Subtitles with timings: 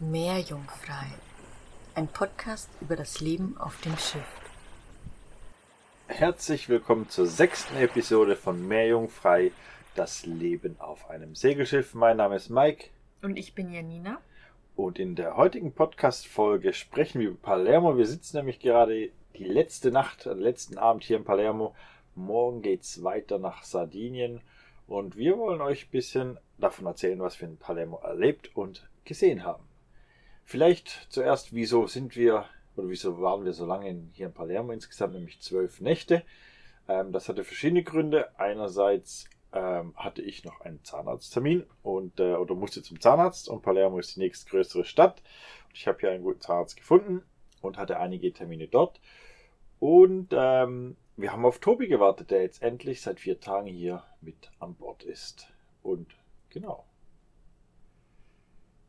[0.00, 1.06] Meerjungfrei.
[1.94, 4.26] Ein Podcast über das Leben auf dem Schiff.
[6.08, 9.52] Herzlich willkommen zur sechsten Episode von Meerjungfrei,
[9.94, 11.94] das Leben auf einem Segelschiff.
[11.94, 12.88] Mein Name ist Mike.
[13.22, 14.20] Und ich bin Janina.
[14.74, 17.96] Und in der heutigen Podcast-Folge sprechen wir über Palermo.
[17.96, 21.72] Wir sitzen nämlich gerade die letzte Nacht, den letzten Abend hier in Palermo.
[22.16, 24.40] Morgen geht's weiter nach Sardinien.
[24.88, 29.44] Und wir wollen euch ein bisschen davon erzählen, was wir in Palermo erlebt und gesehen
[29.44, 29.62] haben.
[30.44, 35.14] Vielleicht zuerst, wieso sind wir oder wieso waren wir so lange hier in Palermo insgesamt,
[35.14, 36.22] nämlich zwölf Nächte.
[36.88, 38.38] Ähm, das hatte verschiedene Gründe.
[38.38, 43.98] Einerseits ähm, hatte ich noch einen Zahnarzttermin und äh, oder musste zum Zahnarzt und Palermo
[43.98, 45.22] ist die nächstgrößere Stadt.
[45.72, 47.22] Ich habe hier einen guten Zahnarzt gefunden
[47.62, 49.00] und hatte einige Termine dort.
[49.78, 54.50] Und ähm, wir haben auf Tobi gewartet, der jetzt endlich seit vier Tagen hier mit
[54.58, 55.48] an Bord ist.
[55.82, 56.08] Und
[56.50, 56.84] genau.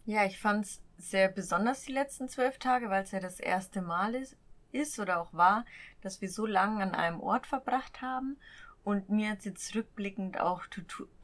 [0.08, 3.82] Ja, ich fand es sehr besonders die letzten zwölf Tage, weil es ja das erste
[3.82, 4.38] Mal ist,
[4.72, 5.66] ist oder auch war,
[6.02, 8.38] dass wir so lange an einem Ort verbracht haben.
[8.84, 10.62] Und mir hat es jetzt rückblickend auch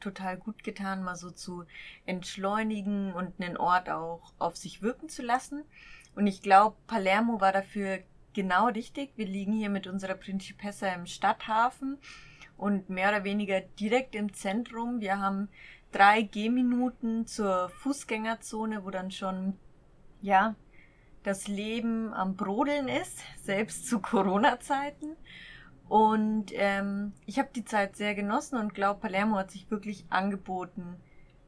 [0.00, 1.64] total gut getan, mal so zu
[2.06, 5.62] entschleunigen und einen Ort auch auf sich wirken zu lassen.
[6.16, 8.00] Und ich glaube, Palermo war dafür
[8.32, 9.12] genau richtig.
[9.14, 11.98] Wir liegen hier mit unserer Principessa im Stadthafen
[12.56, 15.00] und mehr oder weniger direkt im Zentrum.
[15.00, 15.48] Wir haben
[15.92, 19.58] drei Gehminuten zur Fußgängerzone, wo dann schon,
[20.20, 20.54] ja,
[21.22, 25.16] das Leben am Brodeln ist, selbst zu Corona-Zeiten.
[25.88, 30.96] Und ähm, ich habe die Zeit sehr genossen und glaube, Palermo hat sich wirklich angeboten,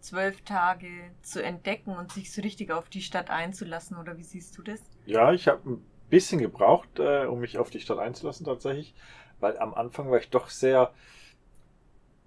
[0.00, 0.88] zwölf Tage
[1.22, 3.96] zu entdecken und sich so richtig auf die Stadt einzulassen.
[3.96, 4.80] Oder wie siehst du das?
[5.06, 8.94] Ja, ich habe ein bisschen gebraucht, äh, um mich auf die Stadt einzulassen tatsächlich,
[9.40, 10.92] weil am Anfang war ich doch sehr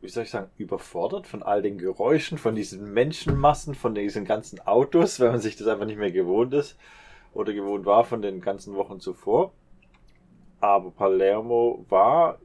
[0.01, 4.59] wie soll ich sagen, überfordert von all den Geräuschen, von diesen Menschenmassen, von diesen ganzen
[4.65, 6.77] Autos, weil man sich das einfach nicht mehr gewohnt ist
[7.33, 9.53] oder gewohnt war von den ganzen Wochen zuvor.
[10.59, 12.39] Aber Palermo war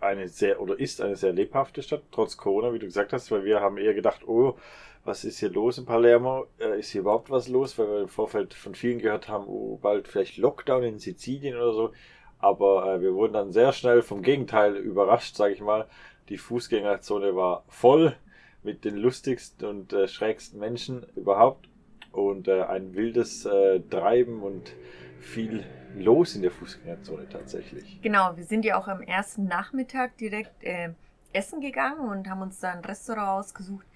[0.00, 3.44] eine sehr oder ist eine sehr lebhafte Stadt, trotz Corona, wie du gesagt hast, weil
[3.44, 4.56] wir haben eher gedacht, oh,
[5.04, 6.46] was ist hier los in Palermo?
[6.58, 7.78] Äh, ist hier überhaupt was los?
[7.78, 11.72] Weil wir im Vorfeld von vielen gehört haben, oh, bald vielleicht Lockdown in Sizilien oder
[11.72, 11.92] so.
[12.38, 15.86] Aber äh, wir wurden dann sehr schnell vom Gegenteil überrascht, sage ich mal.
[16.28, 18.16] Die Fußgängerzone war voll
[18.62, 21.68] mit den lustigsten und äh, schrägsten Menschen überhaupt
[22.12, 24.74] und äh, ein wildes äh, Treiben und
[25.20, 25.64] viel
[25.96, 28.00] los in der Fußgängerzone tatsächlich.
[28.02, 30.90] Genau, wir sind ja auch am ersten Nachmittag direkt äh,
[31.32, 33.86] essen gegangen und haben uns da ein Restaurant ausgesucht,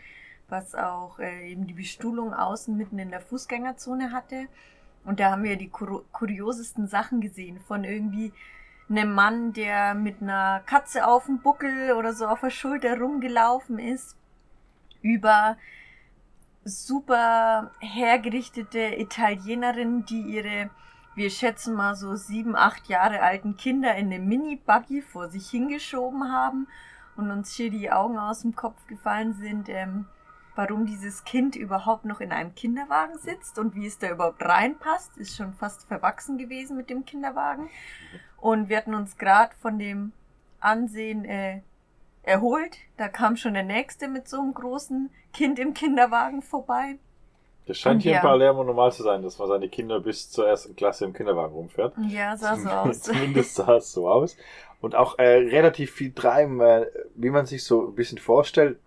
[0.49, 4.47] was auch äh, eben die Bestuhlung außen mitten in der Fußgängerzone hatte.
[5.05, 8.33] Und da haben wir die kur kuriosesten Sachen gesehen von irgendwie
[8.89, 13.79] einem Mann, der mit einer Katze auf dem Buckel oder so auf der Schulter rumgelaufen
[13.79, 14.17] ist,
[15.01, 15.57] über
[16.65, 20.71] super hergerichtete Italienerinnen, die ihre,
[21.15, 26.31] wir schätzen mal so sieben, acht Jahre alten Kinder in eine Mini-Buggy vor sich hingeschoben
[26.31, 26.69] haben
[27.17, 29.69] und uns hier die Augen aus dem Kopf gefallen sind.
[29.69, 30.07] Ähm,
[30.55, 35.17] warum dieses Kind überhaupt noch in einem Kinderwagen sitzt und wie es da überhaupt reinpasst,
[35.17, 37.71] ist schon fast verwachsen gewesen mit dem Kinderwagen.
[38.41, 40.13] Und wir hatten uns gerade von dem
[40.61, 41.61] Ansehen äh,
[42.23, 42.77] erholt.
[42.97, 46.99] Da kam schon der nächste mit so einem großen Kind im Kinderwagen vorbei.
[47.67, 48.19] Das scheint und hier ja.
[48.19, 51.55] in Palermo normal zu sein, dass man seine Kinder bis zur ersten Klasse im Kinderwagen
[51.55, 51.95] rumfährt.
[52.09, 53.01] Ja, sah so aus.
[53.03, 54.37] Zumindest sah es so aus.
[54.81, 58.79] Und auch äh, relativ viel treiben, äh, wie man sich so ein bisschen vorstellt.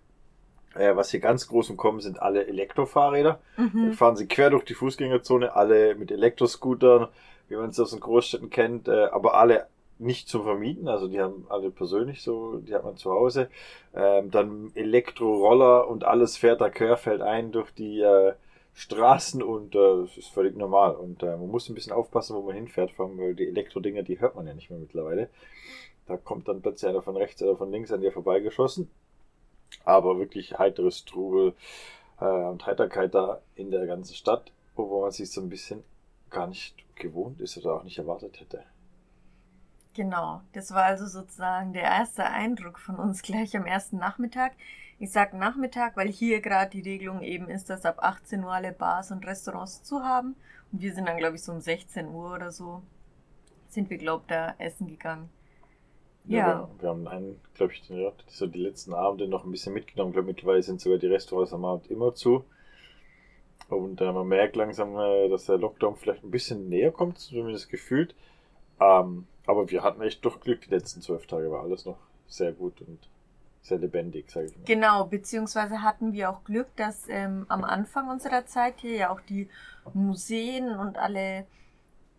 [0.78, 3.40] Äh, was hier ganz groß im Kommen sind alle Elektrofahrräder.
[3.56, 3.70] Mhm.
[3.74, 7.08] Dann fahren sie quer durch die Fußgängerzone, alle mit Elektroscootern,
[7.48, 9.66] wie man es aus den Großstädten kennt, äh, aber alle
[9.98, 13.48] nicht zum Vermieten, also die haben alle persönlich so, die hat man zu Hause.
[13.94, 18.34] Ähm, dann Elektroroller und alles fährt da querfeld ein durch die äh,
[18.74, 20.96] Straßen und äh, das ist völlig normal.
[20.96, 24.36] Und äh, man muss ein bisschen aufpassen, wo man hinfährt, weil die Elektrodinger, die hört
[24.36, 25.30] man ja nicht mehr mittlerweile.
[26.06, 28.90] Da kommt dann plötzlich einer von rechts oder von links an dir vorbeigeschossen
[29.86, 31.54] aber wirklich heiteres Trubel
[32.20, 35.82] äh, und Heiterkeit da in der ganzen Stadt, wo man sich so ein bisschen
[36.28, 38.62] gar nicht gewohnt ist oder auch nicht erwartet hätte.
[39.94, 44.52] Genau, das war also sozusagen der erste Eindruck von uns gleich am ersten Nachmittag.
[44.98, 48.72] Ich sage Nachmittag, weil hier gerade die Regelung eben ist, dass ab 18 Uhr alle
[48.72, 50.36] Bars und Restaurants zu haben.
[50.72, 52.82] Und wir sind dann, glaube ich, so um 16 Uhr oder so,
[53.68, 55.30] sind wir, glaube ich, da essen gegangen.
[56.26, 56.38] Ja.
[56.38, 56.68] ja.
[56.80, 60.10] Wir haben einen, glaube ich, ja, so die letzten Abende noch ein bisschen mitgenommen.
[60.10, 62.44] Ich glaube, mittlerweile sind sogar die Restaurants am Abend immer zu.
[63.68, 67.68] Und äh, man merkt langsam, äh, dass der Lockdown vielleicht ein bisschen näher kommt, zumindest
[67.68, 68.14] gefühlt.
[68.80, 72.52] Ähm, aber wir hatten echt doch Glück, die letzten zwölf Tage war alles noch sehr
[72.52, 73.08] gut und
[73.62, 74.64] sehr lebendig, sage ich mal.
[74.64, 79.20] Genau, beziehungsweise hatten wir auch Glück, dass ähm, am Anfang unserer Zeit hier ja auch
[79.20, 79.48] die
[79.94, 81.46] Museen und alle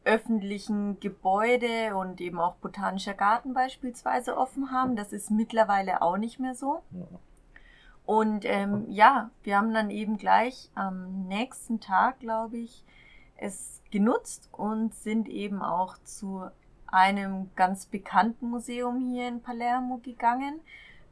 [0.08, 4.96] öffentlichen Gebäude und eben auch Botanischer Garten beispielsweise offen haben.
[4.96, 6.82] Das ist mittlerweile auch nicht mehr so.
[8.06, 12.86] Und ähm, ja, wir haben dann eben gleich am nächsten Tag, glaube ich,
[13.36, 16.46] es genutzt und sind eben auch zu
[16.88, 20.62] einem ganz bekannten Museum hier in Palermo gegangen.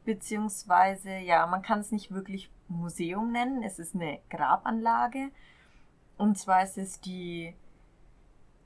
[0.06, 5.28] Beziehungsweise, ja, man kann es nicht wirklich Museum nennen, es ist eine Grabanlage.
[6.16, 7.54] Und zwar ist es die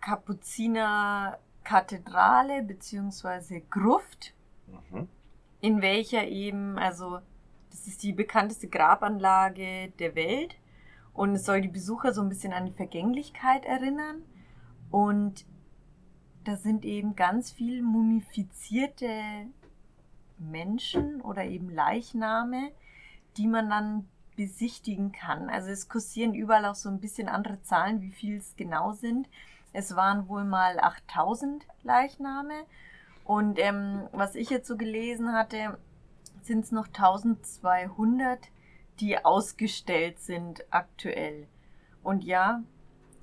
[0.01, 4.33] Kapuzinerkathedrale beziehungsweise Gruft,
[4.67, 5.09] mhm.
[5.61, 7.21] in welcher eben, also
[7.71, 10.57] das ist die bekannteste Grabanlage der Welt
[11.13, 14.23] und es soll die Besucher so ein bisschen an die Vergänglichkeit erinnern.
[14.91, 15.45] Und
[16.45, 19.47] da sind eben ganz viel mumifizierte
[20.39, 22.73] Menschen oder eben Leichname,
[23.37, 25.51] die man dann besichtigen kann.
[25.51, 29.29] Also es kursieren überall auch so ein bisschen andere Zahlen, wie viel es genau sind.
[29.73, 32.65] Es waren wohl mal 8000 Leichname.
[33.25, 35.79] Und ähm, was ich jetzt so gelesen hatte,
[36.43, 38.39] sind es noch 1200,
[38.99, 41.47] die ausgestellt sind aktuell.
[42.03, 42.63] Und ja,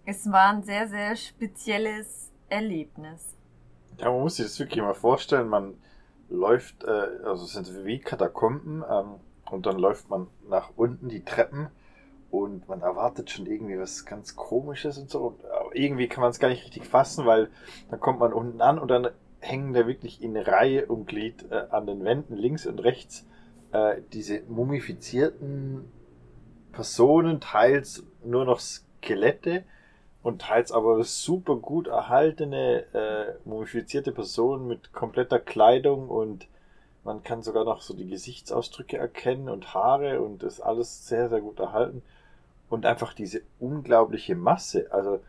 [0.06, 3.36] es war ein sehr, sehr spezielles Erlebnis.
[3.98, 5.50] Ja, man muss sich das wirklich mal vorstellen.
[5.50, 5.76] Man
[6.30, 9.16] läuft, äh, also es sind wie Katakomben, ähm,
[9.50, 11.68] und dann läuft man nach unten die Treppen
[12.32, 15.38] und man erwartet schon irgendwie was ganz Komisches und so.
[15.78, 17.50] Irgendwie kann man es gar nicht richtig fassen, weil
[17.90, 19.10] dann kommt man unten an und dann
[19.40, 23.26] hängen da wirklich in Reihe und Glied äh, an den Wänden links und rechts
[23.72, 25.92] äh, diese mumifizierten
[26.72, 29.64] Personen, teils nur noch Skelette
[30.24, 36.48] und teils aber super gut erhaltene äh, mumifizierte Personen mit kompletter Kleidung und
[37.08, 41.40] man kann sogar noch so die Gesichtsausdrücke erkennen und Haare und das alles sehr, sehr
[41.40, 42.04] gut erhalten.
[42.70, 44.88] Und einfach diese unglaubliche Masse.
[44.92, 45.22] Also,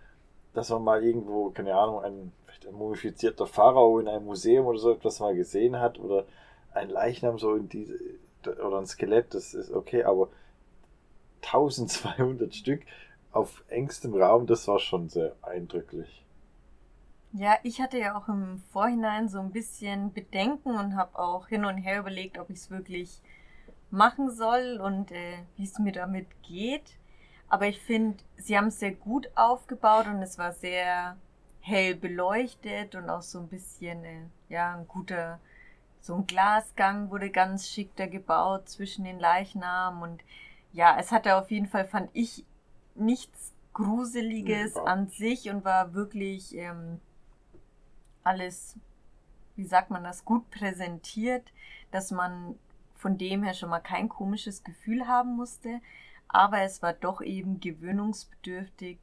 [0.55, 2.33] dass man mal irgendwo, keine Ahnung, ein,
[2.67, 6.25] ein mumifizierter Pharao in einem Museum oder so etwas mal gesehen hat oder
[6.73, 7.99] ein Leichnam so in diese,
[8.47, 10.29] oder ein Skelett, das ist okay, aber
[11.43, 12.83] 1200 Stück
[13.33, 16.25] auf engstem Raum, das war schon sehr eindrücklich.
[17.33, 21.65] Ja, ich hatte ja auch im Vorhinein so ein bisschen Bedenken und habe auch hin
[21.65, 23.21] und her überlegt, ob ich es wirklich
[23.91, 26.97] machen soll und äh, wie es mir damit geht.
[27.49, 31.17] Aber ich finde, sie haben es sehr gut aufgebaut und es war sehr
[31.61, 35.41] hell beleuchtet und auch so ein bisschen, äh, ja, ein guter,
[36.01, 40.23] so ein Glasgang wurde ganz schick da gebaut zwischen den Leichnamen und
[40.73, 42.45] ja, es hatte auf jeden Fall, fand ich,
[42.95, 44.85] nichts Gruseliges ja.
[44.85, 47.01] an sich und war wirklich ähm,
[48.25, 48.77] alles,
[49.57, 51.53] wie sagt man das, gut präsentiert,
[51.91, 52.59] dass man
[52.97, 55.81] von dem her schon mal kein komisches Gefühl haben musste.
[56.29, 58.99] Aber es war doch eben gewöhnungsbedürftig,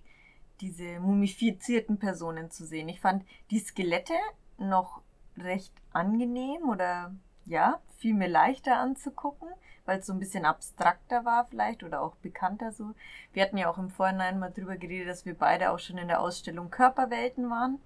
[0.62, 2.88] diese mumifizierten Personen zu sehen.
[2.90, 4.14] Ich fand die Skelette
[4.58, 5.02] noch
[5.38, 7.14] recht angenehm oder
[7.46, 9.50] ja, viel mir leichter anzugucken,
[9.86, 12.94] weil es so ein bisschen abstrakter war vielleicht oder auch bekannter so.
[13.34, 16.08] Wir hatten ja auch im Vorhinein mal drüber geredet, dass wir beide auch schon in
[16.08, 17.80] der Ausstellung Körperwelten waren.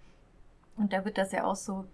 [0.78, 1.86] Und da wird das ja auch so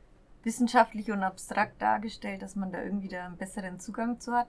[0.44, 4.48] wissenschaftlich und abstrakt dargestellt, dass man da irgendwie da einen besseren Zugang zu hat.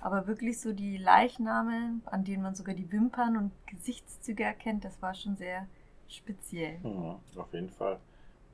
[0.00, 5.00] Aber wirklich so die Leichname, an denen man sogar die Wimpern und Gesichtszüge erkennt, das
[5.02, 5.66] war schon sehr
[6.08, 6.78] speziell.
[6.84, 7.98] Ja, auf jeden Fall.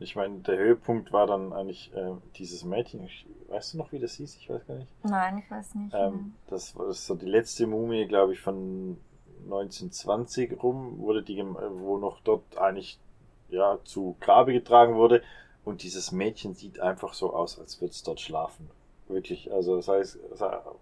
[0.00, 3.08] Ich meine, der Höhepunkt war dann eigentlich äh, dieses Mädchen.
[3.48, 4.36] Weißt du noch, wie das hieß?
[4.36, 4.88] Ich weiß gar nicht.
[5.04, 5.94] Nein, ich weiß nicht.
[5.94, 8.96] Ähm, das war so die letzte Mumie, glaube ich, von
[9.44, 12.98] 1920 rum, wurde die, wo noch dort eigentlich
[13.50, 15.22] ja, zu Grabe getragen wurde.
[15.64, 18.68] Und dieses Mädchen sieht einfach so aus, als würde es dort schlafen.
[19.14, 19.52] Wirklich.
[19.52, 20.18] Also sei es,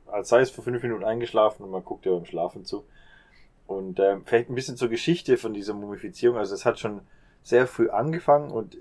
[0.06, 2.84] als sei es vor fünf Minuten eingeschlafen und man guckt ja beim Schlafen zu.
[3.66, 6.38] Und äh, vielleicht ein bisschen zur Geschichte von dieser Mumifizierung.
[6.38, 7.02] Also es hat schon
[7.42, 8.78] sehr früh angefangen und äh,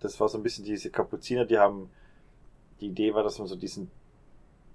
[0.00, 1.90] das war so ein bisschen diese Kapuziner, die haben,
[2.80, 3.90] die Idee war, dass man so diesen,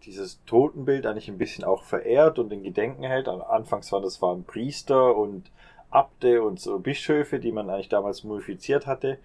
[0.04, 3.28] dieses Totenbild eigentlich ein bisschen auch verehrt und in Gedenken hält.
[3.28, 5.52] Anfangs war das waren Priester und
[5.92, 9.20] Abte und so Bischöfe, die man eigentlich damals mumifiziert hatte.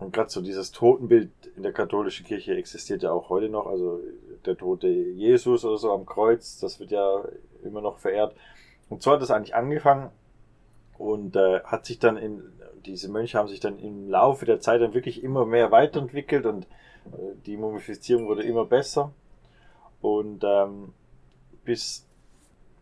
[0.00, 3.66] Und gerade so dieses Totenbild in der katholischen Kirche existiert ja auch heute noch.
[3.66, 4.00] Also
[4.46, 7.22] der tote Jesus oder so am Kreuz, das wird ja
[7.62, 8.34] immer noch verehrt.
[8.88, 10.10] Und so hat es eigentlich angefangen
[10.96, 12.42] und äh, hat sich dann in,
[12.86, 16.64] diese Mönche haben sich dann im Laufe der Zeit dann wirklich immer mehr weiterentwickelt und
[17.12, 19.12] äh, die Mumifizierung wurde immer besser.
[20.00, 20.94] Und ähm,
[21.64, 22.06] bis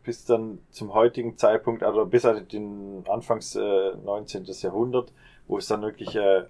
[0.05, 4.45] bis dann zum heutigen Zeitpunkt, also bis an den Anfangs äh, 19.
[4.45, 5.13] Jahrhundert,
[5.47, 6.45] wo es dann wirklich äh,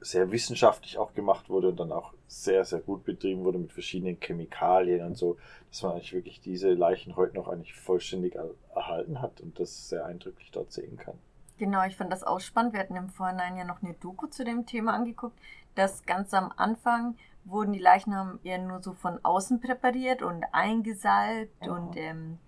[0.00, 4.18] sehr wissenschaftlich auch gemacht wurde und dann auch sehr, sehr gut betrieben wurde mit verschiedenen
[4.20, 5.36] Chemikalien und so,
[5.70, 8.36] dass man eigentlich wirklich diese Leichen heute noch eigentlich vollständig
[8.74, 11.18] erhalten hat und das sehr eindrücklich dort sehen kann.
[11.58, 12.72] Genau, ich fand das auch spannend.
[12.72, 15.38] Wir hatten im Vorhinein ja noch eine Doku zu dem Thema angeguckt,
[15.74, 21.66] dass ganz am Anfang wurden die Leichen eher nur so von außen präpariert und eingesalbt
[21.66, 21.72] mhm.
[21.72, 22.38] und ähm,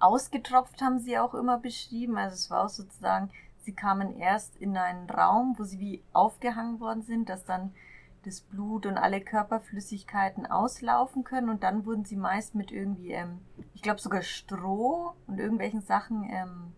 [0.00, 2.18] ausgetropft haben sie auch immer beschrieben.
[2.18, 3.30] Also es war auch sozusagen,
[3.64, 7.72] sie kamen erst in einen Raum, wo sie wie aufgehangen worden sind, dass dann
[8.24, 13.40] das Blut und alle Körperflüssigkeiten auslaufen können und dann wurden sie meist mit irgendwie, ähm,
[13.74, 16.72] ich glaube sogar Stroh und irgendwelchen Sachen ähm,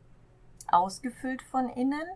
[0.70, 2.06] ausgefüllt von innen.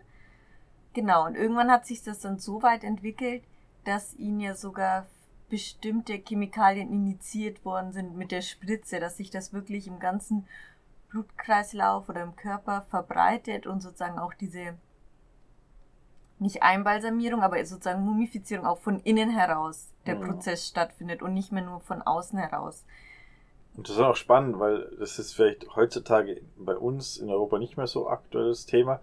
[0.93, 3.43] Genau, und irgendwann hat sich das dann so weit entwickelt,
[3.85, 5.05] dass ihnen ja sogar
[5.49, 10.47] bestimmte Chemikalien initiiert worden sind mit der Spritze, dass sich das wirklich im ganzen
[11.09, 14.77] Blutkreislauf oder im Körper verbreitet und sozusagen auch diese
[16.39, 20.25] nicht Einbalsamierung, aber sozusagen Mumifizierung auch von innen heraus der ja.
[20.25, 22.85] Prozess stattfindet und nicht mehr nur von außen heraus.
[23.75, 27.77] Und das ist auch spannend, weil das ist vielleicht heutzutage bei uns in Europa nicht
[27.77, 28.99] mehr so aktuelles Thema,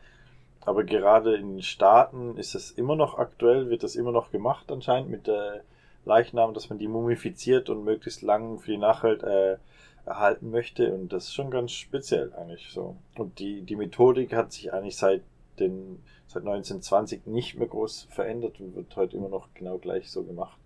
[0.64, 4.70] aber gerade in den Staaten ist es immer noch aktuell, wird das immer noch gemacht
[4.72, 5.62] anscheinend mit der
[6.04, 9.58] Leichnam, dass man die mumifiziert und möglichst lang für die Nachhalt äh,
[10.06, 10.94] erhalten möchte.
[10.94, 12.96] Und das ist schon ganz speziell eigentlich so.
[13.16, 15.22] Und die, die Methodik hat sich eigentlich seit
[15.58, 20.22] den, seit 1920 nicht mehr groß verändert und wird heute immer noch genau gleich so
[20.22, 20.58] gemacht.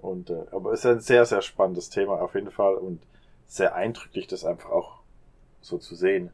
[0.00, 3.00] Und, äh, aber es ist ein sehr, sehr spannendes Thema auf jeden Fall und
[3.46, 5.00] sehr eindrücklich, das einfach auch
[5.60, 6.30] so zu sehen.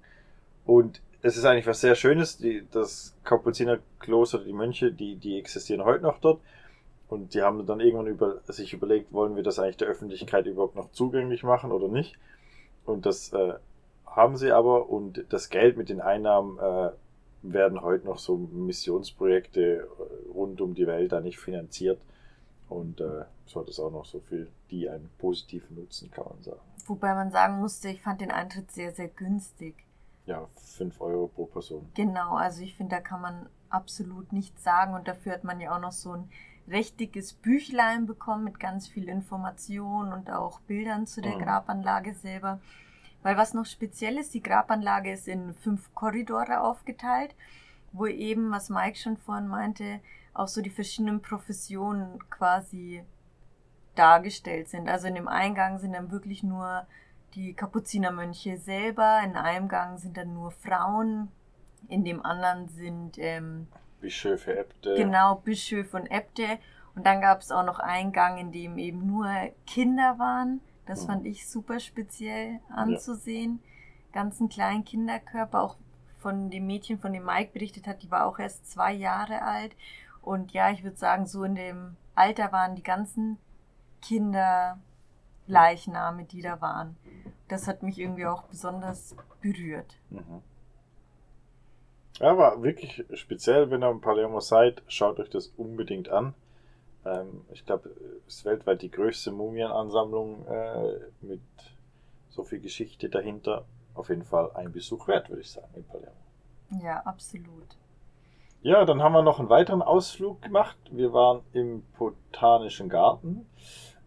[0.65, 5.85] Und es ist eigentlich was sehr Schönes, die, das Kapuzinerkloster, die Mönche, die, die existieren
[5.85, 6.41] heute noch dort.
[7.09, 10.77] Und die haben dann irgendwann über, sich überlegt, wollen wir das eigentlich der Öffentlichkeit überhaupt
[10.77, 12.19] noch zugänglich machen oder nicht?
[12.85, 13.55] Und das äh,
[14.07, 16.91] haben sie aber und das Geld mit den Einnahmen äh,
[17.43, 22.01] werden heute noch so Missionsprojekte äh, rund um die Welt da nicht finanziert.
[22.69, 26.43] Und äh, so hat es auch noch so viel, die einen positiven Nutzen, kann man
[26.43, 26.61] sagen.
[26.87, 29.75] Wobei man sagen musste, ich fand den Eintritt sehr, sehr günstig.
[30.27, 31.89] Ja, 5 Euro pro Person.
[31.95, 35.75] Genau, also ich finde, da kann man absolut nichts sagen und dafür hat man ja
[35.75, 36.31] auch noch so ein
[36.71, 41.43] richtiges Büchlein bekommen mit ganz viel Information und auch Bildern zu der mhm.
[41.43, 42.61] Grabanlage selber.
[43.23, 47.35] Weil was noch speziell ist, die Grabanlage ist in fünf Korridore aufgeteilt,
[47.93, 50.01] wo eben, was Mike schon vorhin meinte,
[50.35, 53.03] auch so die verschiedenen Professionen quasi
[53.95, 54.89] dargestellt sind.
[54.89, 56.87] Also in dem Eingang sind dann wirklich nur
[57.35, 61.29] die Kapuzinermönche selber, in einem Gang sind dann nur Frauen,
[61.89, 63.67] in dem anderen sind ähm,
[64.01, 64.95] Bischöfe Äbte.
[64.97, 66.59] Genau, Bischöfe und Äbte.
[66.95, 69.29] Und dann gab es auch noch einen Gang, in dem eben nur
[69.67, 70.61] Kinder waren.
[70.87, 71.07] Das mhm.
[71.07, 73.61] fand ich super speziell anzusehen.
[73.63, 74.23] Ja.
[74.23, 75.77] Ganzen kleinen Kinderkörper, auch
[76.19, 79.77] von dem Mädchen, von dem Mike berichtet hat, die war auch erst zwei Jahre alt.
[80.23, 83.39] Und ja, ich würde sagen, so in dem Alter waren die ganzen
[84.03, 84.79] Kinder
[85.47, 86.97] Leichname, die da waren.
[87.49, 89.97] Das hat mich irgendwie auch besonders berührt.
[90.11, 90.43] Mhm.
[92.19, 96.35] Ja, war wirklich speziell, wenn ihr in Palermo seid, schaut euch das unbedingt an.
[97.05, 97.91] Ähm, ich glaube,
[98.27, 101.41] es ist weltweit die größte Mumienansammlung äh, mit
[102.29, 103.65] so viel Geschichte dahinter.
[103.95, 106.17] Auf jeden Fall ein Besuch wert, würde ich sagen, in Palermo.
[106.83, 107.77] Ja, absolut.
[108.63, 110.77] Ja, dann haben wir noch einen weiteren Ausflug gemacht.
[110.91, 113.47] Wir waren im Botanischen Garten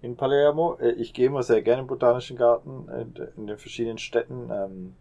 [0.01, 0.75] in Palermo.
[0.79, 3.05] Äh, ich gehe immer sehr gerne im Botanischen Garten äh,
[3.37, 4.49] in den verschiedenen Städten.
[4.51, 4.95] Ähm,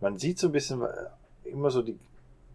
[0.00, 1.08] man sieht so ein bisschen äh,
[1.48, 1.98] immer so die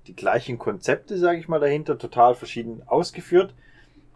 [0.10, 3.54] die gleichen Konzepte, sage ich mal, dahinter, total verschieden ausgeführt.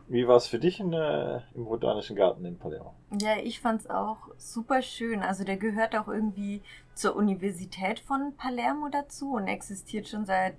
[0.08, 2.94] Wie war es für dich in, äh, im Botanischen Garten in Palermo?
[3.22, 5.22] Ja, ich fand es auch super schön.
[5.22, 6.62] Also der gehört auch irgendwie
[6.96, 10.56] zur Universität von Palermo dazu und existiert schon seit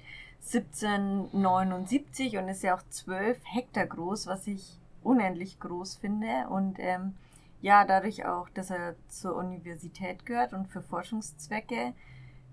[0.47, 6.47] 1779 und ist ja auch 12 Hektar groß, was ich unendlich groß finde.
[6.49, 7.15] Und ähm,
[7.61, 11.93] ja, dadurch auch, dass er zur Universität gehört und für Forschungszwecke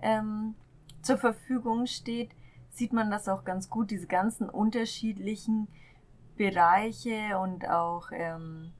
[0.01, 0.55] ähm,
[1.01, 2.31] zur Verfügung steht,
[2.71, 5.67] sieht man das auch ganz gut, diese ganzen unterschiedlichen
[6.37, 8.71] Bereiche und auch, ähm,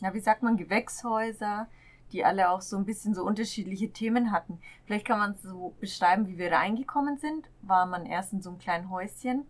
[0.00, 1.66] ja, wie sagt man, Gewächshäuser,
[2.12, 4.60] die alle auch so ein bisschen so unterschiedliche Themen hatten.
[4.84, 7.48] Vielleicht kann man es so beschreiben, wie wir reingekommen sind.
[7.62, 9.46] War man erst in so einem kleinen Häuschen,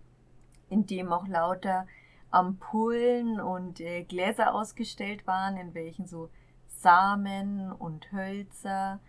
[0.70, 1.86] in dem auch lauter
[2.30, 6.30] Ampullen und äh, Gläser ausgestellt waren, in welchen so
[6.68, 9.00] Samen und Hölzer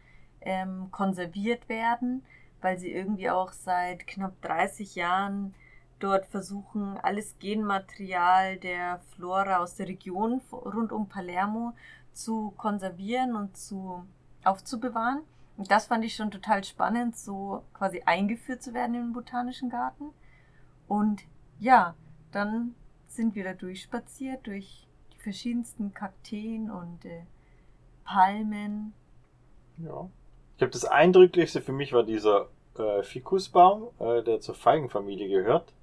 [0.41, 2.23] ähm, konserviert werden
[2.63, 5.53] weil sie irgendwie auch seit knapp 30 Jahren
[5.99, 11.73] dort versuchen, alles Genmaterial der Flora aus der Region rund um Palermo
[12.11, 14.05] zu konservieren und zu
[14.43, 15.21] aufzubewahren.
[15.55, 20.09] Und das fand ich schon total spannend, so quasi eingeführt zu werden im Botanischen Garten.
[20.87, 21.23] Und
[21.59, 21.95] ja,
[22.31, 22.75] dann
[23.07, 27.25] sind wir da durchspaziert, durch die verschiedensten Kakteen und äh,
[28.03, 28.93] Palmen.
[29.77, 30.09] Ja.
[30.51, 35.73] Ich glaube, das Eindrücklichste für mich war dieser äh, Fikusbaum, äh, der zur Feigenfamilie gehört.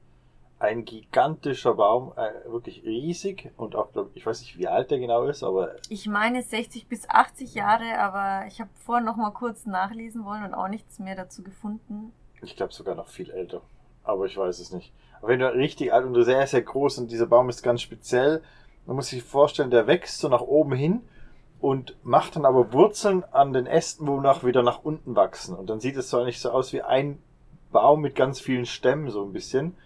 [0.59, 4.99] Ein gigantischer Baum, äh, wirklich riesig und auch, glaub, ich weiß nicht, wie alt der
[4.99, 5.77] genau ist, aber.
[5.89, 10.45] Ich meine 60 bis 80 Jahre, aber ich habe vorhin noch mal kurz nachlesen wollen
[10.45, 12.13] und auch nichts mehr dazu gefunden.
[12.43, 13.63] Ich glaube sogar noch viel älter,
[14.05, 14.93] aber ich weiß es nicht.
[15.19, 18.43] Aber wenn du richtig alt und sehr, sehr groß und dieser Baum ist ganz speziell,
[18.87, 21.03] man muss sich vorstellen, der wächst so nach oben hin
[21.61, 25.55] und macht dann aber Wurzeln an den Ästen, wonach wieder nach unten wachsen.
[25.55, 27.23] Und dann sieht es so eigentlich so aus wie ein
[27.71, 29.77] Baum mit ganz vielen Stämmen, so ein bisschen.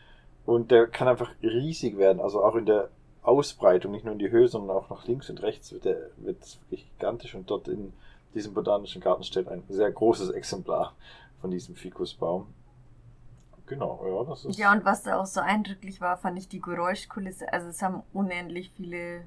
[0.46, 2.90] Und der kann einfach riesig werden, also auch in der
[3.22, 6.90] Ausbreitung, nicht nur in die Höhe, sondern auch nach links und rechts wird wird wirklich
[6.92, 7.34] gigantisch.
[7.34, 7.92] Und dort in
[8.34, 10.94] diesem botanischen Garten steht ein sehr großes Exemplar
[11.40, 12.46] von diesem Fikusbaum.
[13.66, 14.58] Genau, ja, das ist.
[14.58, 17.50] Ja, und was da auch so eindrücklich war, fand ich die Geräuschkulisse.
[17.52, 19.22] Also es haben unendlich viele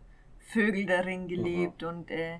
[0.48, 1.88] Vögel darin gelebt mhm.
[1.88, 2.40] und äh,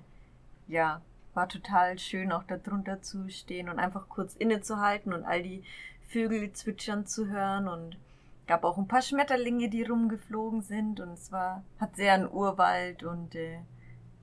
[0.66, 1.02] ja,
[1.34, 5.62] war total schön auch da drunter zu stehen und einfach kurz innezuhalten und all die
[6.08, 7.98] Vögel zwitschern zu hören und
[8.46, 13.02] gab auch ein paar Schmetterlinge, die rumgeflogen sind und es war, hat sehr an Urwald
[13.02, 13.60] und äh,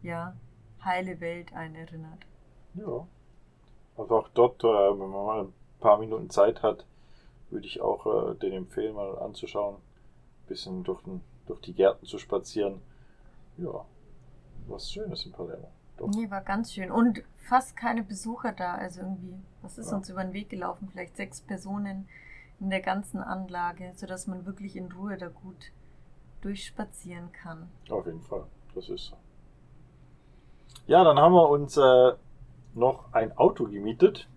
[0.01, 0.36] ja,
[0.84, 2.25] heile Welt einen erinnert.
[2.74, 3.08] Ja.
[3.98, 6.86] Also auch dort, äh, wenn man mal ein paar Minuten Zeit hat,
[7.51, 9.75] würde ich auch äh, den empfehlen, mal anzuschauen.
[9.75, 12.82] Ein bisschen durch, den, durch die Gärten zu spazieren
[13.58, 13.86] ja,
[14.68, 15.72] was Schönes in Palermo.
[15.98, 16.10] Doch.
[16.10, 16.92] Nee, war ganz schön.
[16.92, 18.76] Und fast keine Besucher da.
[18.76, 19.98] Also irgendwie, was ist ja.
[19.98, 20.90] uns über den Weg gelaufen?
[20.92, 22.08] Vielleicht sechs Personen
[22.60, 25.72] in der ganzen Anlage, sodass man wirklich in Ruhe da gut
[26.42, 27.70] durchspazieren kann.
[27.90, 29.16] Auf jeden Fall, das ist so.
[30.88, 32.14] Ja, dann haben wir uns äh,
[32.74, 34.28] noch ein Auto gemietet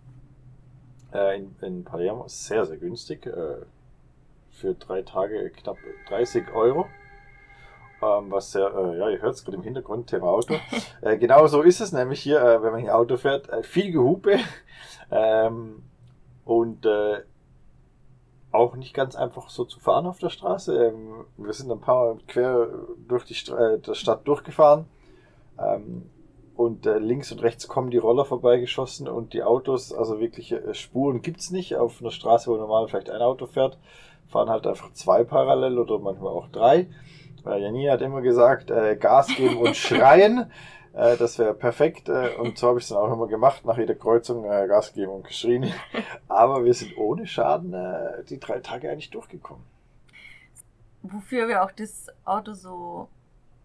[1.13, 2.27] äh, in, in Palermo.
[2.29, 3.27] Sehr, sehr günstig.
[3.27, 3.67] Äh,
[4.51, 5.77] für drei Tage knapp
[6.09, 6.87] 30 Euro
[8.02, 10.55] ähm, was sehr, äh, ja, ihr hört es gerade im Hintergrund, Thema Auto.
[11.02, 13.93] äh, genau so ist es nämlich hier, äh, wenn man hier Auto fährt, äh, viel
[13.93, 14.38] Gehupe
[15.11, 15.83] ähm,
[16.45, 17.23] und äh,
[18.52, 20.87] auch nicht ganz einfach so zu fahren auf der Straße.
[20.87, 22.69] Ähm, wir sind ein paar Mal quer
[23.06, 24.87] durch die St äh, der Stadt durchgefahren
[25.58, 26.08] ähm,
[26.56, 31.50] und links und rechts kommen die Roller vorbeigeschossen und die Autos, also wirkliche Spuren gibt's
[31.50, 33.78] nicht auf einer Straße, wo normal vielleicht ein Auto fährt,
[34.26, 36.89] fahren halt einfach zwei parallel oder manchmal auch drei.
[37.49, 40.50] Weil Janina hat immer gesagt, äh, Gas geben und schreien.
[40.93, 42.11] Äh, das wäre perfekt.
[42.11, 44.93] Äh, und so habe ich es dann auch immer gemacht, nach jeder Kreuzung äh, Gas
[44.93, 45.73] geben und geschrien.
[46.28, 49.65] Aber wir sind ohne Schaden äh, die drei Tage eigentlich durchgekommen.
[51.02, 53.08] Wofür wir auch das Auto so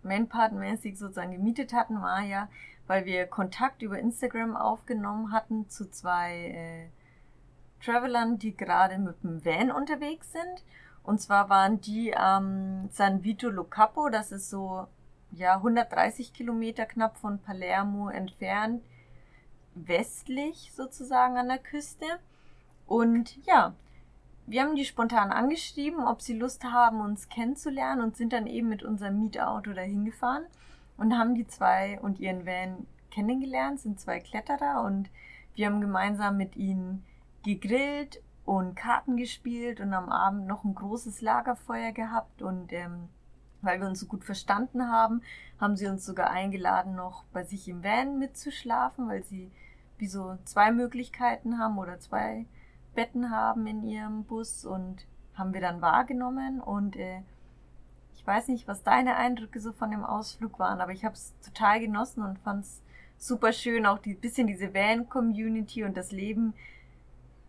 [0.04, 2.48] Manpart-mäßig sozusagen gemietet hatten, war ja,
[2.88, 9.44] weil wir Kontakt über Instagram aufgenommen hatten zu zwei äh, Travelern, die gerade mit dem
[9.44, 10.64] Van unterwegs sind
[11.04, 14.88] und zwar waren die am ähm, San Vito Lo Capo, das ist so
[15.32, 18.84] ja 130 Kilometer knapp von Palermo entfernt,
[19.76, 22.06] westlich sozusagen an der Küste.
[22.86, 23.74] Und ja,
[24.46, 28.70] wir haben die spontan angeschrieben, ob sie Lust haben, uns kennenzulernen und sind dann eben
[28.70, 30.46] mit unserem Mietauto dahin gefahren
[30.98, 35.10] und haben die zwei und ihren Van kennengelernt, sind zwei Kletterer und
[35.56, 37.04] wir haben gemeinsam mit ihnen
[37.44, 42.42] gegrillt und Karten gespielt und am Abend noch ein großes Lagerfeuer gehabt.
[42.42, 43.10] Und ähm,
[43.62, 45.22] weil wir uns so gut verstanden haben,
[45.60, 49.52] haben sie uns sogar eingeladen, noch bei sich im Van mitzuschlafen, weil sie
[49.98, 52.46] wie so zwei Möglichkeiten haben oder zwei
[52.94, 56.60] Betten haben in ihrem Bus und haben wir dann wahrgenommen.
[56.60, 57.22] Und äh,
[58.16, 61.34] ich weiß nicht, was deine Eindrücke so von dem Ausflug waren, aber ich habe es
[61.44, 62.82] total genossen und fand es
[63.18, 66.54] super schön, auch die bisschen diese Van-Community und das Leben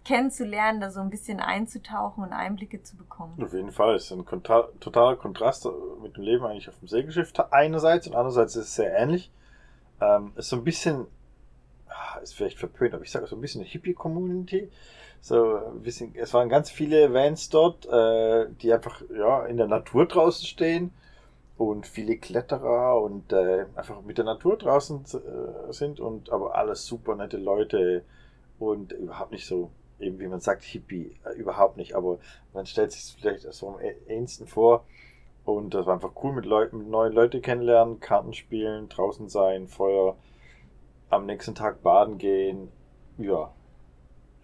[0.05, 3.43] kennenzulernen, da so ein bisschen einzutauchen und Einblicke zu bekommen.
[3.43, 3.97] Auf jeden Fall.
[3.97, 5.67] Ist ein kontra totaler Kontrast
[6.03, 9.31] mit dem Leben eigentlich auf dem Segelschiff einerseits und andererseits ist es sehr ähnlich.
[10.01, 11.07] Ähm, ist so ein bisschen,
[11.88, 14.71] ah, ist vielleicht verpönt, aber ich sage so ein bisschen eine Hippie-Community.
[15.21, 20.07] So bisschen, es waren ganz viele Vans dort, äh, die einfach ja in der Natur
[20.07, 20.90] draußen stehen
[21.57, 26.85] und viele Kletterer und äh, einfach mit der Natur draußen äh, sind und aber alles
[26.85, 28.05] super nette Leute
[28.59, 29.71] und überhaupt nicht so
[30.05, 32.19] eben wie man sagt, Hippie, äh, überhaupt nicht, aber
[32.53, 34.85] man stellt sich es vielleicht so am ähnsten vor.
[35.45, 40.17] Und das war einfach cool mit Leuten, neuen Leuten kennenlernen, Karten spielen, draußen sein, Feuer,
[41.11, 42.71] am nächsten Tag baden gehen.
[43.19, 43.53] Ja,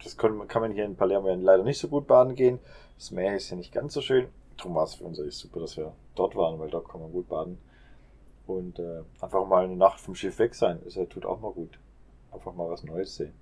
[0.03, 2.59] das kann, kann man hier in Palermo leider nicht so gut baden gehen.
[2.97, 4.27] Das Meer ist ja nicht ganz so schön.
[4.57, 7.11] Darum war es für uns eigentlich super, dass wir dort waren, weil dort kann man
[7.11, 7.57] gut baden.
[8.45, 11.79] Und äh, einfach mal eine Nacht vom Schiff weg sein, ja, tut auch mal gut.
[12.31, 13.33] Einfach mal was Neues sehen.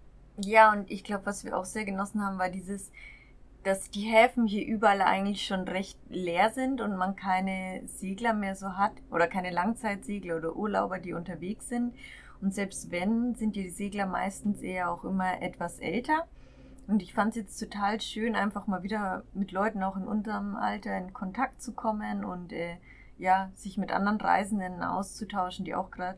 [0.41, 2.91] Ja, und ich glaube, was wir auch sehr genossen haben, war dieses
[3.63, 8.56] dass die Häfen hier überall eigentlich schon recht leer sind und man keine Segler mehr
[8.56, 11.93] so hat oder keine Langzeitsegler oder Urlauber, die unterwegs sind.
[12.41, 16.25] Und selbst wenn, sind die Segler meistens eher auch immer etwas älter.
[16.88, 20.56] Und ich fand es jetzt total schön, einfach mal wieder mit Leuten auch in unserem
[20.56, 22.78] Alter in Kontakt zu kommen und äh,
[23.17, 26.17] ja, sich mit anderen Reisenden auszutauschen, die auch gerade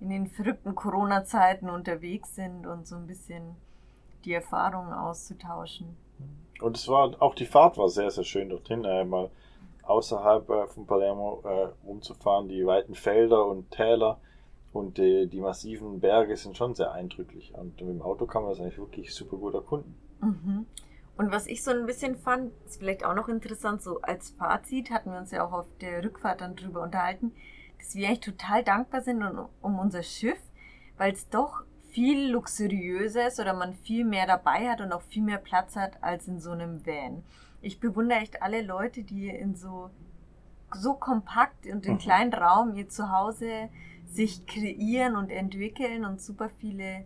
[0.00, 3.56] in den verrückten Corona-Zeiten unterwegs sind und so ein bisschen
[4.24, 5.96] die Erfahrungen auszutauschen.
[6.60, 9.30] Und es war auch die Fahrt war sehr, sehr schön dorthin, äh, mal
[9.82, 14.20] außerhalb äh, von Palermo äh, rumzufahren, die weiten Felder und Täler
[14.72, 17.52] und die, die massiven Berge sind schon sehr eindrücklich.
[17.54, 19.96] Und mit dem Auto kann man das eigentlich wirklich super gut erkunden.
[20.20, 20.66] Mhm.
[21.16, 24.90] Und was ich so ein bisschen fand, ist vielleicht auch noch interessant, so als Fazit
[24.90, 27.32] hatten wir uns ja auch auf der Rückfahrt dann drüber unterhalten,
[27.80, 29.22] dass wir eigentlich total dankbar sind
[29.62, 30.38] um unser Schiff,
[30.98, 35.22] weil es doch viel luxuriöser ist oder man viel mehr dabei hat und auch viel
[35.22, 37.24] mehr Platz hat als in so einem Van.
[37.62, 39.90] Ich bewundere echt alle Leute, die in so,
[40.72, 41.98] so kompakt und in mhm.
[41.98, 43.70] kleinen Raum ihr Zuhause
[44.06, 47.04] sich kreieren und entwickeln und super viele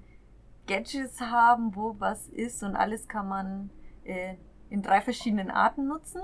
[0.67, 3.71] Gadgets haben, wo was ist und alles kann man
[4.05, 4.35] äh,
[4.71, 6.23] in drei verschiedenen Arten nutzen.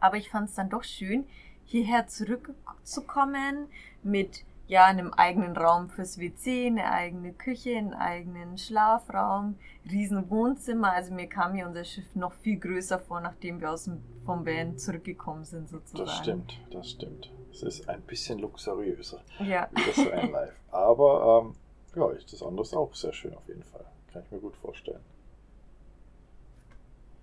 [0.00, 1.26] Aber ich fand es dann doch schön,
[1.66, 3.68] hierher zurückzukommen
[4.02, 9.56] mit ja, einem eigenen Raum fürs WC, eine eigene Küche, einen eigenen Schlafraum,
[9.90, 10.92] riesen Wohnzimmer.
[10.92, 14.46] Also mir kam hier unser Schiff noch viel größer vor, nachdem wir aus dem, vom
[14.46, 16.06] Van zurückgekommen sind sozusagen.
[16.06, 17.30] Das stimmt, das stimmt.
[17.52, 19.20] Es ist ein bisschen luxuriöser.
[19.38, 19.68] Ja.
[19.72, 20.54] Wie das ein Live.
[20.70, 21.54] Aber ähm,
[21.94, 23.84] ja, ist das andere auch sehr schön auf jeden Fall.
[24.12, 25.00] Kann ich mir gut vorstellen.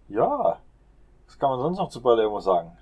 [0.08, 0.62] Ja,
[1.26, 2.78] was kann man sonst noch zu Palermo sagen?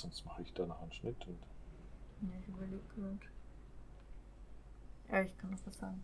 [0.00, 1.26] Sonst mache ich danach einen Schnitt.
[1.26, 1.38] Und
[2.22, 3.18] ja, ich überlege gerade.
[5.10, 6.02] Ja, ich kann noch was sagen.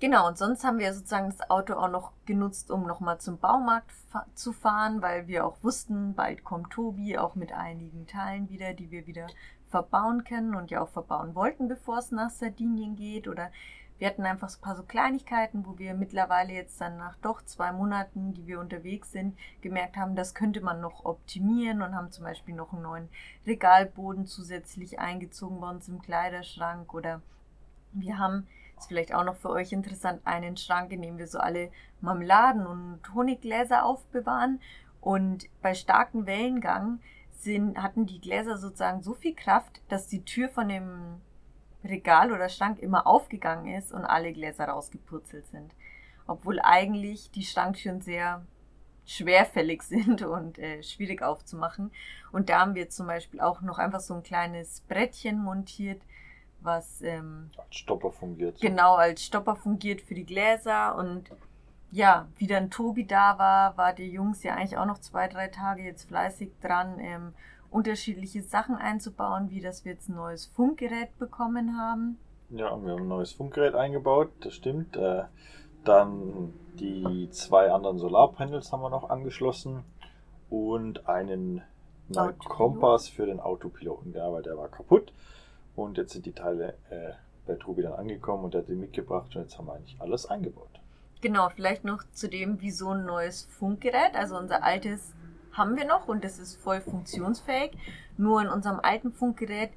[0.00, 3.92] Genau, und sonst haben wir sozusagen das Auto auch noch genutzt, um nochmal zum Baumarkt
[4.10, 8.74] fa zu fahren, weil wir auch wussten, bald kommt Tobi auch mit einigen Teilen wieder,
[8.74, 9.28] die wir wieder
[9.68, 13.50] verbauen können und ja auch verbauen wollten, bevor es nach Sardinien geht oder
[13.98, 17.42] wir hatten einfach so ein paar so Kleinigkeiten, wo wir mittlerweile jetzt dann nach doch
[17.42, 22.10] zwei Monaten, die wir unterwegs sind, gemerkt haben, das könnte man noch optimieren und haben
[22.10, 23.08] zum Beispiel noch einen neuen
[23.46, 27.22] Regalboden zusätzlich eingezogen bei uns im Kleiderschrank oder
[27.92, 31.38] wir haben, ist vielleicht auch noch für euch interessant, einen Schrank, in dem wir so
[31.38, 34.60] alle Marmeladen und Honiggläser aufbewahren.
[35.00, 40.48] Und bei starkem Wellengang sind, hatten die Gläser sozusagen so viel Kraft, dass die Tür
[40.48, 41.20] von dem
[41.84, 45.74] Regal oder Schrank immer aufgegangen ist und alle Gläser rausgepurzelt sind.
[46.26, 48.44] Obwohl eigentlich die Schranktüren sehr
[49.06, 51.90] schwerfällig sind und äh, schwierig aufzumachen.
[52.32, 56.02] Und da haben wir zum Beispiel auch noch einfach so ein kleines Brettchen montiert,
[56.60, 58.60] was ähm, als Stopper fungiert.
[58.60, 60.96] Genau, als Stopper fungiert für die Gläser.
[60.96, 61.30] Und
[61.90, 65.48] ja, wie dann Tobi da war, war die Jungs ja eigentlich auch noch zwei, drei
[65.48, 67.34] Tage jetzt fleißig dran, ähm,
[67.74, 72.18] unterschiedliche Sachen einzubauen, wie dass wir jetzt ein neues Funkgerät bekommen haben.
[72.50, 74.96] Ja, wir haben ein neues Funkgerät eingebaut, das stimmt.
[74.96, 75.24] Äh,
[75.84, 79.82] dann die zwei anderen Solarpanels haben wir noch angeschlossen
[80.50, 81.62] und einen
[82.08, 85.12] neuen Kompass für den Autopiloten, ja, weil der war kaputt.
[85.74, 87.12] Und jetzt sind die Teile äh,
[87.44, 90.26] bei Tobi dann angekommen und er hat die mitgebracht und jetzt haben wir eigentlich alles
[90.26, 90.68] eingebaut.
[91.20, 94.14] Genau, vielleicht noch zu dem, wie so ein neues Funkgerät.
[94.14, 95.12] Also unser altes
[95.54, 97.72] haben wir noch und das ist voll funktionsfähig.
[98.16, 99.70] Nur in unserem alten Funkgerät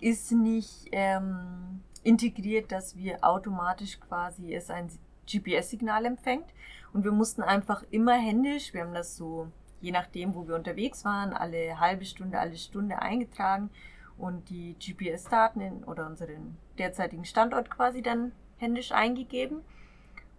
[0.00, 4.90] ist nicht ähm, integriert, dass wir automatisch quasi es ein
[5.30, 6.46] GPS-Signal empfängt.
[6.92, 9.48] Und wir mussten einfach immer händisch, wir haben das so,
[9.80, 13.70] je nachdem, wo wir unterwegs waren, alle halbe Stunde, alle Stunde eingetragen
[14.18, 19.62] und die GPS-Daten oder unseren derzeitigen Standort quasi dann händisch eingegeben.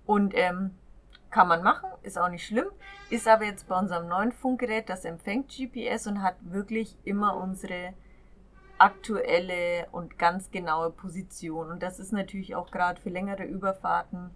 [0.06, 0.72] Und ähm,
[1.32, 2.67] kann man machen, ist auch nicht schlimm.
[3.10, 7.94] Ist aber jetzt bei unserem neuen Funkgerät, das empfängt GPS und hat wirklich immer unsere
[8.78, 11.72] aktuelle und ganz genaue Position.
[11.72, 14.32] Und das ist natürlich auch gerade für längere Überfahrten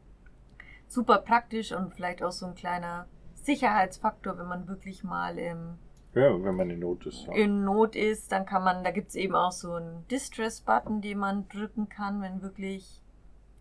[0.87, 5.77] super praktisch und vielleicht auch so ein kleiner Sicherheitsfaktor, wenn man wirklich mal im
[6.13, 7.27] ja, wenn man in Not ist.
[7.27, 7.33] Ja.
[7.33, 11.17] In Not ist, dann kann man, da gibt es eben auch so einen Distress-Button, den
[11.17, 13.03] man drücken kann, wenn wirklich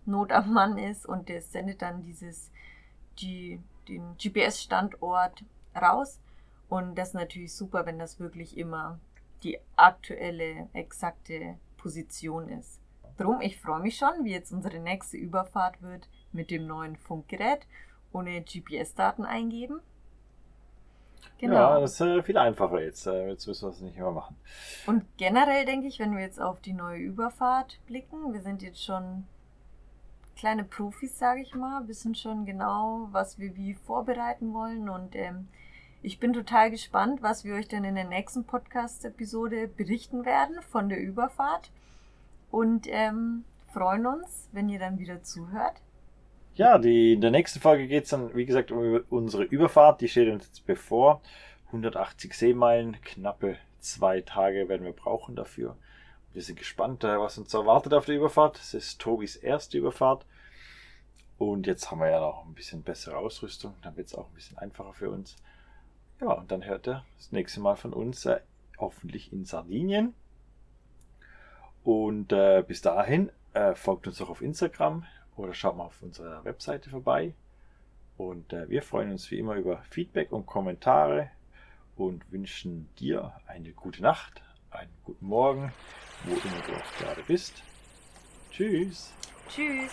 [0.06, 2.52] Not am Mann ist und der sendet dann dieses
[3.20, 6.20] die, den GPS-Standort raus.
[6.68, 8.98] Und das ist natürlich super, wenn das wirklich immer
[9.42, 12.80] die aktuelle, exakte Position ist.
[13.16, 17.66] Drum, ich freue mich schon, wie jetzt unsere nächste Überfahrt wird mit dem neuen Funkgerät
[18.12, 19.80] ohne GPS-Daten eingeben.
[21.38, 21.54] Genau.
[21.54, 23.06] Ja, das ist äh, viel einfacher jetzt.
[23.06, 24.36] Äh, jetzt müssen wir es nicht mehr machen.
[24.86, 28.82] Und generell denke ich, wenn wir jetzt auf die neue Überfahrt blicken, wir sind jetzt
[28.82, 29.24] schon
[30.36, 35.48] kleine Profis, sage ich mal, wissen schon genau, was wir wie vorbereiten wollen und ähm,
[36.02, 40.90] ich bin total gespannt, was wir euch denn in der nächsten Podcast-Episode berichten werden von
[40.90, 41.70] der Überfahrt
[42.50, 45.80] und ähm, freuen uns, wenn ihr dann wieder zuhört.
[46.56, 50.00] Ja, die, in der nächsten Folge geht es dann, wie gesagt, um unsere Überfahrt.
[50.00, 51.20] Die steht uns jetzt bevor.
[51.68, 55.76] 180 Seemeilen, knappe zwei Tage werden wir brauchen dafür.
[56.34, 58.58] Wir sind gespannt, äh, was uns erwartet auf der Überfahrt.
[58.58, 60.26] Es ist Tobis erste Überfahrt.
[61.38, 63.74] Und jetzt haben wir ja noch ein bisschen bessere Ausrüstung.
[63.82, 65.36] Dann wird es auch ein bisschen einfacher für uns.
[66.20, 68.40] Ja, und dann hört er das nächste Mal von uns, äh,
[68.78, 70.12] hoffentlich in Sardinien.
[71.84, 76.44] Und äh, bis dahin äh, folgt uns auch auf Instagram oder schaut mal auf unserer
[76.44, 77.34] Webseite vorbei.
[78.16, 81.30] Und äh, wir freuen uns wie immer über Feedback und Kommentare
[81.94, 84.42] und wünschen dir eine gute Nacht,
[84.74, 85.72] einen guten Morgen,
[86.24, 87.62] wo immer du auch gerade bist.
[88.50, 89.12] Tschüss.
[89.48, 89.92] Tschüss.